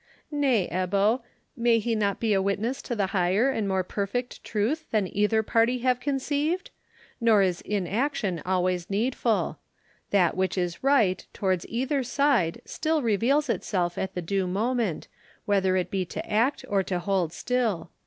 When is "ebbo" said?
0.71-1.21